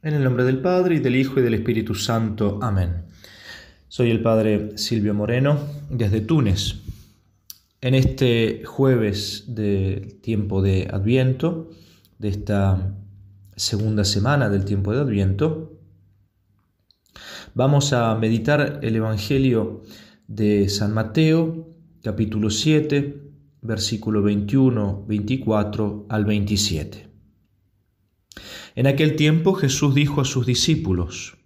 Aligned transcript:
En 0.00 0.14
el 0.14 0.22
nombre 0.22 0.44
del 0.44 0.60
Padre, 0.60 0.94
y 0.94 0.98
del 1.00 1.16
Hijo, 1.16 1.40
y 1.40 1.42
del 1.42 1.54
Espíritu 1.54 1.92
Santo. 1.96 2.60
Amén. 2.62 3.06
Soy 3.88 4.12
el 4.12 4.22
Padre 4.22 4.78
Silvio 4.78 5.12
Moreno, 5.12 5.58
desde 5.90 6.20
Túnez. 6.20 6.76
En 7.80 7.96
este 7.96 8.62
jueves 8.64 9.46
del 9.48 10.20
tiempo 10.20 10.62
de 10.62 10.86
Adviento, 10.88 11.70
de 12.16 12.28
esta 12.28 12.94
segunda 13.56 14.04
semana 14.04 14.48
del 14.48 14.64
tiempo 14.64 14.92
de 14.92 15.00
Adviento, 15.00 15.80
vamos 17.54 17.92
a 17.92 18.14
meditar 18.14 18.78
el 18.84 18.94
Evangelio 18.94 19.82
de 20.28 20.68
San 20.68 20.94
Mateo, 20.94 21.74
capítulo 22.04 22.50
7, 22.50 23.20
versículo 23.62 24.22
21, 24.22 25.06
24 25.08 26.06
al 26.08 26.24
27. 26.24 27.07
En 28.78 28.86
aquel 28.86 29.16
tiempo 29.16 29.54
Jesús 29.54 29.92
dijo 29.92 30.20
a 30.20 30.24
sus 30.24 30.46
discípulos, 30.46 31.36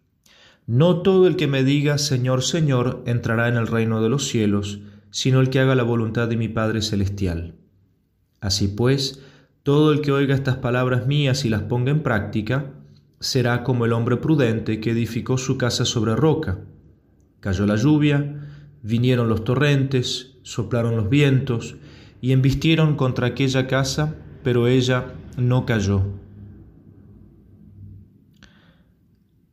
No 0.66 1.00
todo 1.00 1.26
el 1.26 1.36
que 1.36 1.46
me 1.46 1.64
diga 1.64 1.96
Señor, 1.96 2.42
Señor 2.42 3.02
entrará 3.06 3.48
en 3.48 3.56
el 3.56 3.68
reino 3.68 4.02
de 4.02 4.10
los 4.10 4.28
cielos, 4.28 4.80
sino 5.08 5.40
el 5.40 5.48
que 5.48 5.58
haga 5.58 5.74
la 5.74 5.82
voluntad 5.82 6.28
de 6.28 6.36
mi 6.36 6.48
Padre 6.48 6.82
Celestial. 6.82 7.54
Así 8.42 8.68
pues, 8.68 9.22
todo 9.62 9.94
el 9.94 10.02
que 10.02 10.12
oiga 10.12 10.34
estas 10.34 10.58
palabras 10.58 11.06
mías 11.06 11.46
y 11.46 11.48
las 11.48 11.62
ponga 11.62 11.90
en 11.90 12.02
práctica, 12.02 12.74
será 13.18 13.64
como 13.64 13.86
el 13.86 13.94
hombre 13.94 14.18
prudente 14.18 14.78
que 14.78 14.90
edificó 14.90 15.38
su 15.38 15.56
casa 15.56 15.86
sobre 15.86 16.14
roca. 16.14 16.58
Cayó 17.40 17.64
la 17.64 17.76
lluvia, 17.76 18.46
vinieron 18.82 19.30
los 19.30 19.42
torrentes, 19.42 20.36
soplaron 20.42 20.96
los 20.96 21.08
vientos, 21.08 21.76
y 22.20 22.32
embistieron 22.32 22.94
contra 22.94 23.28
aquella 23.28 23.66
casa, 23.68 24.16
pero 24.42 24.68
ella 24.68 25.14
no 25.38 25.64
cayó 25.64 26.20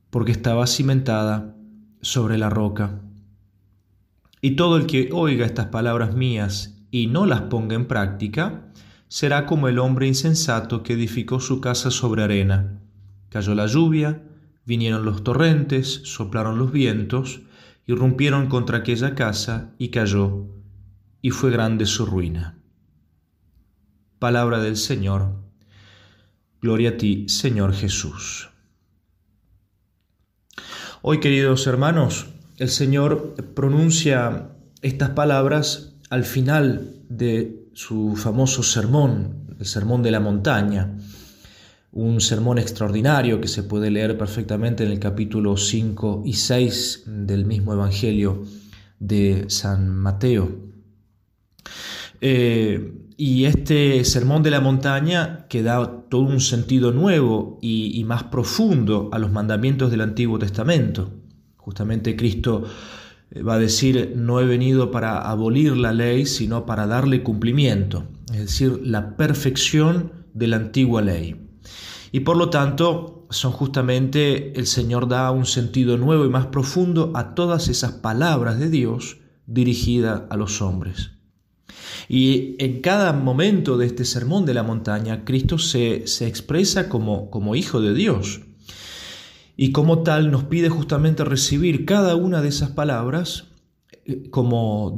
porque 0.10 0.32
estaba 0.32 0.68
cimentada 0.68 1.56
sobre 2.02 2.38
la 2.38 2.50
roca. 2.50 3.02
Y 4.42 4.52
todo 4.52 4.78
el 4.78 4.86
que 4.86 5.10
oiga 5.12 5.46
estas 5.46 5.68
palabras 5.68 6.16
mías 6.16 6.78
y 6.92 7.08
no 7.08 7.26
las 7.26 7.42
ponga 7.42 7.76
en 7.76 7.88
práctica, 7.88 8.72
será 9.08 9.46
como 9.46 9.68
el 9.68 9.80
hombre 9.80 10.08
insensato 10.08 10.84
que 10.84 10.94
edificó 10.94 11.40
su 11.40 11.60
casa 11.62 11.92
sobre 11.92 12.24
arena. 12.24 12.80
Cayó 13.30 13.54
la 13.54 13.68
lluvia, 13.68 14.24
vinieron 14.66 15.04
los 15.04 15.24
torrentes, 15.24 16.02
soplaron 16.06 16.58
los 16.58 16.72
vientos, 16.72 17.42
irrumpieron 17.86 18.48
contra 18.48 18.78
aquella 18.78 19.16
casa 19.16 19.74
y 19.78 19.90
cayó, 19.90 20.46
y 21.22 21.32
fue 21.32 21.52
grande 21.52 21.86
su 21.86 22.06
ruina. 22.06 22.58
Palabra 24.20 24.60
del 24.60 24.78
Señor. 24.78 25.34
Gloria 26.62 26.92
a 26.92 26.98
ti, 26.98 27.28
Señor 27.30 27.74
Jesús. 27.74 28.50
Hoy, 31.02 31.22
queridos 31.22 31.66
hermanos, 31.66 32.26
el 32.58 32.68
Señor 32.68 33.34
pronuncia 33.56 34.50
estas 34.82 35.12
palabras 35.12 35.96
al 36.10 36.26
final 36.26 36.94
de 37.08 37.70
su 37.74 38.18
famoso 38.18 38.64
sermón, 38.64 39.56
el 39.58 39.66
sermón 39.66 40.04
de 40.04 40.12
la 40.12 40.20
montaña, 40.20 40.98
un 41.94 42.20
sermón 42.20 42.58
extraordinario 42.58 43.40
que 43.40 43.48
se 43.48 43.64
puede 43.64 43.92
leer 43.92 44.18
perfectamente 44.18 44.84
en 44.84 44.92
el 44.92 45.00
capítulo 45.00 45.56
5 45.56 46.24
y 46.26 46.34
6 46.34 47.04
del 47.06 47.46
mismo 47.46 47.72
Evangelio 47.72 48.44
de 49.00 49.46
San 49.48 49.96
Mateo. 49.96 50.52
Eh, 52.20 53.09
y 53.22 53.44
este 53.44 54.06
sermón 54.06 54.44
de 54.44 54.50
la 54.50 54.62
montaña 54.62 55.46
que 55.50 55.62
da 55.62 56.06
todo 56.08 56.22
un 56.22 56.40
sentido 56.40 56.94
nuevo 56.94 57.60
y, 57.62 58.02
más 58.06 58.24
profundo 58.24 59.10
a 59.12 59.20
los 59.20 59.30
mandamientos 59.30 59.92
del 59.92 60.00
Antiguo 60.00 60.40
Testamento. 60.40 61.12
Justamente 61.58 62.16
Cristo 62.16 62.64
eh, 63.32 63.42
va 63.44 63.56
a 63.56 63.60
decir, 63.60 64.14
no 64.16 64.40
he 64.40 64.46
venido 64.46 64.90
para 64.90 65.30
abolir 65.30 65.76
la 65.76 65.92
ley, 65.92 66.26
sino 66.26 66.66
para 66.66 66.88
darle 66.88 67.22
cumplimiento, 67.22 68.06
es 68.32 68.40
decir, 68.40 68.80
la 68.86 69.18
perfección 69.18 70.14
de 70.34 70.48
la 70.48 70.56
antigua 70.56 71.02
ley. 71.02 71.50
Y 72.14 72.22
por 72.22 72.38
lo 72.38 72.50
tanto, 72.50 73.28
son 73.32 73.52
justamente 73.52 74.58
el 74.58 74.66
Señor 74.66 75.10
da 75.10 75.30
un 75.32 75.46
sentido 75.46 75.98
nuevo 75.98 76.26
y 76.26 76.30
más 76.30 76.46
profundo 76.46 77.12
a 77.16 77.36
todas 77.36 77.68
esas 77.68 77.92
palabras 77.92 78.60
de 78.60 78.70
Dios 78.70 79.18
dirigidas 79.46 80.22
a 80.30 80.38
los 80.38 80.62
hombres. 80.62 81.19
Y 82.12 82.56
en 82.58 82.82
cada 82.82 83.14
momento 83.14 83.78
de 83.78 83.86
este 83.86 84.04
sermón 84.04 84.48
de 84.48 84.56
la 84.56 84.64
montaña, 84.64 85.24
Cristo 85.26 85.60
se, 85.60 85.98
expresa 86.28 86.90
como, 86.90 87.30
como 87.30 87.56
Hijo 87.56 87.82
de 87.82 87.94
Dios. 87.94 88.42
Y 89.56 89.72
como 89.72 90.02
tal 90.02 90.32
nos 90.32 90.46
pide 90.46 90.70
justamente 90.70 91.24
recibir 91.24 91.86
cada 91.86 92.16
una 92.16 92.42
de 92.42 92.48
esas 92.48 92.72
palabras 92.72 93.50
eh, 94.06 94.28
como, 94.32 94.96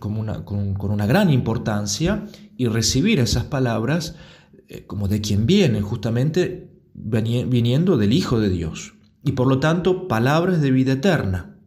como 0.00 0.20
una, 0.20 0.44
con, 0.44 0.74
una 0.80 1.06
gran 1.06 1.30
importancia 1.30 2.26
y 2.56 2.66
recibir 2.66 3.20
esas 3.20 3.44
palabras 3.44 4.16
eh, 4.68 4.84
como 4.84 5.06
de 5.06 5.20
quien 5.20 5.46
viene, 5.46 5.80
justamente 5.80 6.72
viniendo 6.92 7.96
del 7.96 8.12
Hijo 8.12 8.40
de 8.40 8.50
Dios. 8.50 8.94
Y 9.22 9.32
por 9.32 9.46
lo 9.46 9.60
tanto, 9.60 10.08
palabras 10.08 10.60
de 10.60 10.72
vida 10.72 10.94
eterna 10.94 11.57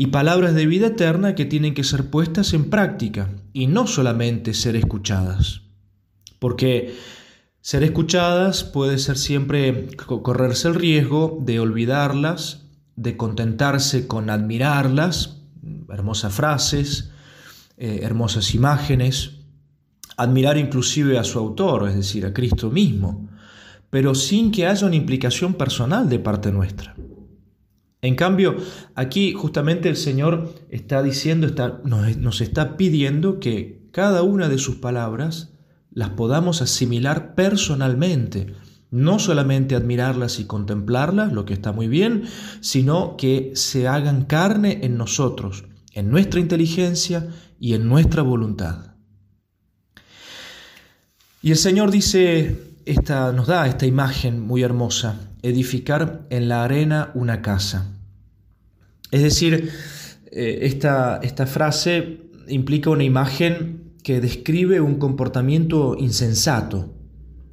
y 0.00 0.06
palabras 0.06 0.54
de 0.54 0.64
vida 0.64 0.86
eterna 0.86 1.34
que 1.34 1.44
tienen 1.44 1.74
que 1.74 1.82
ser 1.82 2.08
puestas 2.08 2.54
en 2.54 2.70
práctica 2.70 3.30
y 3.52 3.66
no 3.66 3.88
solamente 3.88 4.54
ser 4.54 4.76
escuchadas. 4.76 5.62
Porque 6.38 6.94
ser 7.62 7.82
escuchadas 7.82 8.62
puede 8.62 8.98
ser 8.98 9.18
siempre 9.18 9.88
correrse 9.96 10.68
el 10.68 10.76
riesgo 10.76 11.42
de 11.44 11.58
olvidarlas, 11.58 12.68
de 12.94 13.16
contentarse 13.16 14.06
con 14.06 14.30
admirarlas, 14.30 15.42
hermosas 15.88 16.32
frases, 16.32 17.10
eh, 17.76 17.98
hermosas 18.04 18.54
imágenes, 18.54 19.32
admirar 20.16 20.58
inclusive 20.58 21.18
a 21.18 21.24
su 21.24 21.40
autor, 21.40 21.88
es 21.88 21.96
decir, 21.96 22.24
a 22.24 22.32
Cristo 22.32 22.70
mismo, 22.70 23.28
pero 23.90 24.14
sin 24.14 24.52
que 24.52 24.68
haya 24.68 24.86
una 24.86 24.94
implicación 24.94 25.54
personal 25.54 26.08
de 26.08 26.20
parte 26.20 26.52
nuestra. 26.52 26.94
En 28.00 28.14
cambio, 28.14 28.56
aquí 28.94 29.32
justamente 29.32 29.88
el 29.88 29.96
Señor 29.96 30.54
está 30.70 31.02
diciendo, 31.02 31.46
está, 31.46 31.80
nos, 31.84 32.40
está 32.40 32.76
pidiendo 32.76 33.40
que 33.40 33.88
cada 33.90 34.22
una 34.22 34.48
de 34.48 34.58
sus 34.58 34.76
palabras 34.76 35.52
las 35.90 36.10
podamos 36.10 36.62
asimilar 36.62 37.34
personalmente, 37.34 38.54
no 38.90 39.18
solamente 39.18 39.74
admirarlas 39.74 40.38
y 40.38 40.44
contemplarlas, 40.44 41.32
lo 41.32 41.44
que 41.44 41.54
está 41.54 41.72
muy 41.72 41.88
bien, 41.88 42.24
sino 42.60 43.16
que 43.16 43.50
se 43.54 43.88
hagan 43.88 44.24
carne 44.24 44.80
en 44.82 44.96
nosotros, 44.96 45.64
en 45.92 46.08
nuestra 46.08 46.38
inteligencia 46.38 47.28
y 47.58 47.74
en 47.74 47.88
nuestra 47.88 48.22
voluntad. 48.22 48.94
Y 51.42 51.50
el 51.50 51.56
Señor 51.56 51.90
dice, 51.90 52.74
esta, 52.84 53.32
nos 53.32 53.48
da 53.48 53.66
esta 53.66 53.86
imagen 53.86 54.40
muy 54.40 54.62
hermosa 54.62 55.27
edificar 55.42 56.26
en 56.30 56.48
la 56.48 56.64
arena 56.64 57.10
una 57.14 57.42
casa. 57.42 57.92
Es 59.10 59.22
decir, 59.22 59.70
eh, 60.30 60.58
esta, 60.62 61.20
esta 61.22 61.46
frase 61.46 62.20
implica 62.48 62.90
una 62.90 63.04
imagen 63.04 63.94
que 64.02 64.20
describe 64.20 64.80
un 64.80 64.96
comportamiento 64.96 65.96
insensato, 65.98 66.94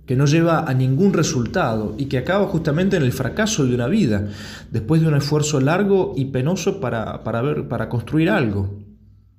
que 0.06 0.16
no 0.16 0.26
lleva 0.26 0.70
a 0.70 0.74
ningún 0.74 1.14
resultado 1.14 1.96
y 1.98 2.06
que 2.06 2.18
acaba 2.18 2.46
justamente 2.48 2.98
en 2.98 3.04
el 3.04 3.12
fracaso 3.12 3.66
de 3.66 3.74
una 3.74 3.88
vida, 3.88 4.28
después 4.72 5.02
de 5.02 5.08
un 5.08 5.16
esfuerzo 5.16 5.60
largo 5.60 6.14
y 6.16 6.26
penoso 6.26 6.80
para, 6.80 7.24
para, 7.24 7.42
ver, 7.42 7.68
para 7.68 7.90
construir 7.90 8.30
algo. 8.30 8.80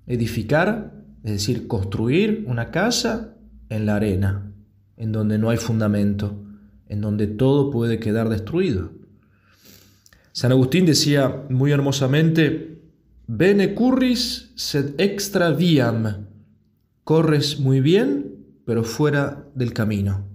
Edificar, 0.06 0.92
es 1.22 1.32
decir, 1.32 1.66
construir 1.68 2.44
una 2.48 2.70
casa 2.70 3.34
en 3.68 3.86
la 3.86 3.96
arena, 3.96 4.52
en 4.96 5.12
donde 5.12 5.38
no 5.38 5.50
hay 5.50 5.56
fundamento 5.56 6.45
en 6.88 7.00
donde 7.00 7.26
todo 7.26 7.70
puede 7.70 7.98
quedar 7.98 8.28
destruido. 8.28 8.90
San 10.32 10.52
Agustín 10.52 10.86
decía 10.86 11.44
muy 11.48 11.72
hermosamente, 11.72 12.76
Bene 13.28 13.74
curris 13.74 14.52
sed 14.54 14.94
extra 14.98 15.50
viam, 15.50 16.28
corres 17.02 17.58
muy 17.58 17.80
bien, 17.80 18.36
pero 18.64 18.84
fuera 18.84 19.44
del 19.54 19.72
camino. 19.72 20.28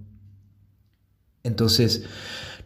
Entonces, 1.42 2.04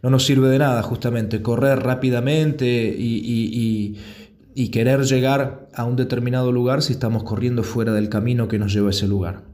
no 0.03 0.11
nos 0.11 0.27
sirve 0.27 0.49
de 0.49 0.59
nada 0.59 0.83
justamente 0.83 1.43
correr 1.43 1.79
rápidamente 1.81 2.95
y, 2.99 3.97
y, 4.55 4.69
querer 4.71 5.05
llegar 5.05 5.69
a 5.75 5.85
un 5.85 5.97
determinado 5.97 6.51
lugar 6.53 6.83
si 6.83 6.93
estamos 6.93 7.23
corriendo 7.23 7.63
fuera 7.63 7.93
del 7.93 8.09
camino 8.09 8.49
que 8.49 8.59
nos 8.59 8.73
lleva 8.73 8.89
a 8.89 8.91
ese 8.91 9.07
lugar. 9.07 9.45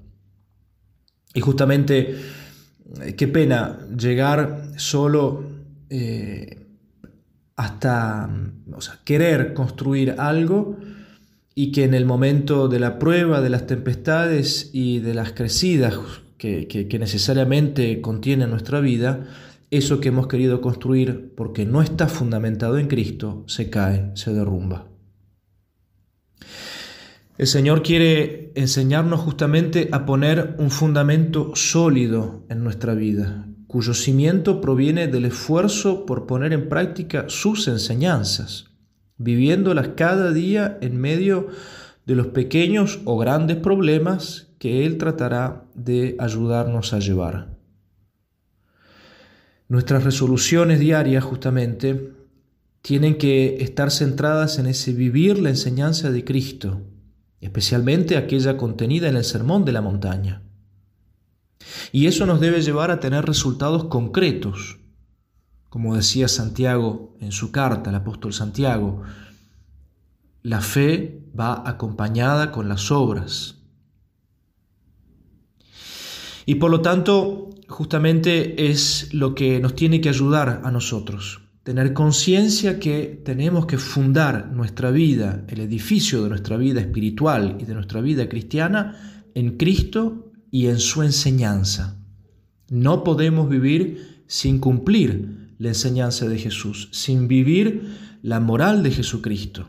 Y 1.34 1.40
justamente 1.40 2.16
qué 3.16 3.28
pena 3.28 3.78
llegar 3.96 4.72
solo 4.76 5.44
eh, 5.90 6.66
hasta 7.56 8.30
querer 9.04 9.54
construir 9.54 10.16
algo 10.18 10.76
y 11.54 11.72
que 11.72 11.84
en 11.84 11.94
el 11.94 12.06
momento 12.06 12.68
de 12.68 12.80
la 12.80 12.98
prueba, 12.98 13.40
de 13.40 13.50
las 13.50 13.66
tempestades 13.66 14.70
y 14.72 15.00
de 15.00 15.14
las 15.14 15.32
crecidas 15.32 15.98
que, 16.38 16.98
necesariamente 16.98 18.00
contiene 18.00 18.46
nuestra 18.46 18.80
vida, 18.80 19.26
eso 19.70 20.00
que 20.00 20.08
hemos 20.08 20.26
querido 20.26 20.60
construir 20.60 21.32
porque 21.36 21.64
no 21.66 21.82
está 21.82 22.08
fundamentado 22.08 22.78
en 22.78 22.88
Cristo 22.88 23.44
se 23.46 23.70
cae, 23.70 24.10
se 24.14 24.32
derrumba. 24.32 24.88
El 27.42 27.48
Señor 27.48 27.82
quiere 27.82 28.52
enseñarnos 28.54 29.18
justamente 29.18 29.88
a 29.90 30.06
poner 30.06 30.54
un 30.60 30.70
fundamento 30.70 31.50
sólido 31.56 32.46
en 32.48 32.62
nuestra 32.62 32.94
vida, 32.94 33.48
cuyo 33.66 33.94
cimiento 33.94 34.60
proviene 34.60 35.08
del 35.08 35.24
esfuerzo 35.24 36.06
por 36.06 36.28
poner 36.28 36.52
en 36.52 36.68
práctica 36.68 37.24
sus 37.26 37.66
enseñanzas, 37.66 38.66
viviéndolas 39.16 39.88
cada 39.96 40.30
día 40.30 40.78
en 40.82 41.00
medio 41.00 41.48
de 42.06 42.14
los 42.14 42.28
pequeños 42.28 43.00
o 43.06 43.18
grandes 43.18 43.56
problemas 43.56 44.52
que 44.60 44.86
Él 44.86 44.96
tratará 44.96 45.64
de 45.74 46.14
ayudarnos 46.20 46.92
a 46.92 47.00
llevar. 47.00 47.58
Nuestras 49.66 50.04
resoluciones 50.04 50.78
diarias 50.78 51.24
justamente 51.24 52.12
tienen 52.82 53.18
que 53.18 53.56
estar 53.64 53.90
centradas 53.90 54.60
en 54.60 54.66
ese 54.66 54.92
vivir 54.92 55.40
la 55.40 55.50
enseñanza 55.50 56.12
de 56.12 56.24
Cristo, 56.24 56.82
especialmente 57.42 58.16
aquella 58.16 58.56
contenida 58.56 59.08
en 59.08 59.16
el 59.16 59.24
Sermón 59.24 59.64
de 59.64 59.72
la 59.72 59.82
Montaña. 59.82 60.42
Y 61.90 62.06
eso 62.06 62.24
nos 62.24 62.40
debe 62.40 62.62
llevar 62.62 62.90
a 62.90 63.00
tener 63.00 63.26
resultados 63.26 63.84
concretos. 63.84 64.78
Como 65.68 65.96
decía 65.96 66.28
Santiago 66.28 67.16
en 67.20 67.32
su 67.32 67.50
carta, 67.50 67.90
el 67.90 67.96
apóstol 67.96 68.32
Santiago, 68.32 69.02
la 70.42 70.60
fe 70.60 71.20
va 71.38 71.68
acompañada 71.68 72.52
con 72.52 72.68
las 72.68 72.92
obras. 72.92 73.56
Y 76.46 76.56
por 76.56 76.70
lo 76.70 76.80
tanto, 76.80 77.50
justamente 77.68 78.70
es 78.70 79.12
lo 79.12 79.34
que 79.34 79.58
nos 79.58 79.74
tiene 79.74 80.00
que 80.00 80.08
ayudar 80.08 80.60
a 80.64 80.70
nosotros. 80.70 81.40
Tener 81.62 81.92
conciencia 81.92 82.80
que 82.80 83.20
tenemos 83.24 83.66
que 83.66 83.78
fundar 83.78 84.50
nuestra 84.52 84.90
vida, 84.90 85.44
el 85.48 85.60
edificio 85.60 86.24
de 86.24 86.28
nuestra 86.28 86.56
vida 86.56 86.80
espiritual 86.80 87.58
y 87.60 87.64
de 87.64 87.74
nuestra 87.74 88.00
vida 88.00 88.28
cristiana 88.28 89.28
en 89.34 89.56
Cristo 89.56 90.32
y 90.50 90.66
en 90.66 90.80
su 90.80 91.02
enseñanza. 91.02 92.02
No 92.68 93.04
podemos 93.04 93.48
vivir 93.48 94.24
sin 94.26 94.58
cumplir 94.58 95.54
la 95.58 95.68
enseñanza 95.68 96.28
de 96.28 96.38
Jesús, 96.38 96.88
sin 96.90 97.28
vivir 97.28 97.96
la 98.22 98.40
moral 98.40 98.82
de 98.82 98.90
Jesucristo, 98.90 99.68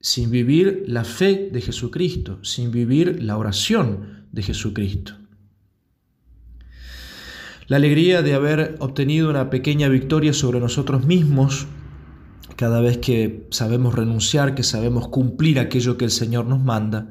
sin 0.00 0.32
vivir 0.32 0.84
la 0.88 1.04
fe 1.04 1.50
de 1.52 1.60
Jesucristo, 1.60 2.42
sin 2.42 2.72
vivir 2.72 3.22
la 3.22 3.36
oración 3.36 4.26
de 4.32 4.42
Jesucristo. 4.42 5.14
La 7.68 7.76
alegría 7.76 8.22
de 8.22 8.32
haber 8.32 8.76
obtenido 8.78 9.28
una 9.28 9.50
pequeña 9.50 9.88
victoria 9.88 10.32
sobre 10.32 10.58
nosotros 10.58 11.04
mismos 11.04 11.66
cada 12.56 12.80
vez 12.80 12.96
que 12.96 13.46
sabemos 13.50 13.94
renunciar, 13.94 14.54
que 14.54 14.62
sabemos 14.62 15.08
cumplir 15.08 15.60
aquello 15.60 15.98
que 15.98 16.06
el 16.06 16.10
Señor 16.10 16.46
nos 16.46 16.64
manda, 16.64 17.10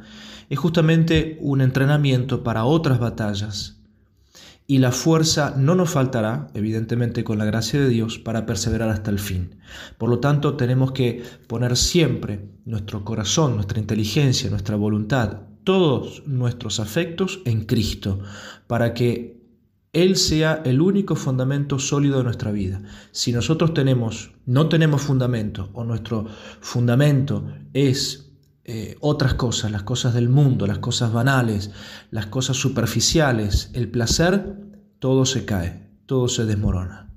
es 0.50 0.58
justamente 0.58 1.38
un 1.42 1.62
entrenamiento 1.62 2.44
para 2.44 2.66
otras 2.66 3.00
batallas. 3.00 3.78
Y 4.66 4.80
la 4.80 4.92
fuerza 4.92 5.54
no 5.56 5.76
nos 5.76 5.92
faltará, 5.92 6.48
evidentemente 6.56 7.24
con 7.24 7.38
la 7.38 7.46
gracia 7.46 7.80
de 7.80 7.90
Dios, 7.90 8.18
para 8.18 8.48
perseverar 8.48 8.90
hasta 8.90 9.12
el 9.12 9.20
fin. 9.20 9.58
Por 10.00 10.10
lo 10.10 10.18
tanto, 10.20 10.56
tenemos 10.56 10.92
que 10.92 11.22
poner 11.46 11.78
siempre 11.78 12.50
nuestro 12.66 13.06
corazón, 13.06 13.54
nuestra 13.54 13.80
inteligencia, 13.80 14.50
nuestra 14.50 14.76
voluntad, 14.76 15.42
todos 15.64 16.24
nuestros 16.26 16.80
afectos 16.80 17.42
en 17.46 17.66
Cristo, 17.66 18.20
para 18.66 18.96
que 18.96 19.37
él 19.94 20.16
sea 20.16 20.62
el 20.66 20.82
único 20.82 21.16
fundamento 21.16 21.80
sólido 21.80 22.18
de 22.18 22.24
nuestra 22.24 22.52
vida. 22.52 22.82
Si 23.12 23.32
nosotros 23.32 23.74
tenemos, 23.74 24.32
no 24.46 24.70
tenemos 24.70 25.02
fundamento 25.02 25.70
o 25.74 25.84
nuestro 25.84 26.28
fundamento 26.62 27.48
es 27.74 28.32
eh, 28.66 28.98
otras 29.00 29.34
cosas, 29.36 29.72
las 29.72 29.84
cosas 29.84 30.14
del 30.14 30.28
mundo, 30.28 30.68
las 30.68 30.80
cosas 30.80 31.14
banales, 31.14 31.72
las 32.12 32.26
cosas 32.26 32.58
superficiales, 32.58 33.70
el 33.74 33.90
placer, 33.90 34.56
todo 35.00 35.26
se 35.26 35.46
cae, 35.46 35.90
todo 36.06 36.28
se 36.28 36.46
desmorona. 36.46 37.10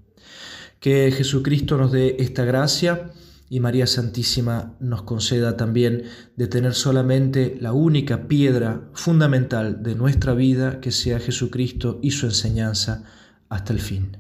Que 0.78 1.12
Jesucristo 1.12 1.76
nos 1.76 1.92
dé 1.92 2.16
esta 2.20 2.44
gracia 2.44 3.10
y 3.50 3.58
María 3.58 3.88
Santísima 3.88 4.76
nos 4.78 5.02
conceda 5.02 5.56
también 5.56 6.04
de 6.36 6.46
tener 6.46 6.72
solamente 6.72 7.58
la 7.60 7.72
única 7.72 8.28
piedra 8.28 8.88
fundamental 8.94 9.82
de 9.82 9.96
nuestra 9.96 10.34
vida, 10.34 10.80
que 10.80 10.92
sea 10.92 11.18
Jesucristo 11.18 11.98
y 12.00 12.12
su 12.12 12.26
enseñanza 12.26 13.02
hasta 13.48 13.72
el 13.72 13.80
fin. 13.80 14.16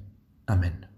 Amén. 0.46 0.89